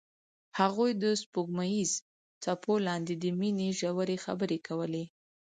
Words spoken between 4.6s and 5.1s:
وکړې.